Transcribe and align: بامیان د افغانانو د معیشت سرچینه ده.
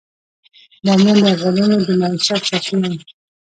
بامیان 0.85 1.17
د 1.25 1.27
افغانانو 1.35 1.77
د 1.87 1.89
معیشت 2.01 2.41
سرچینه 2.49 2.87
ده. 2.93 2.99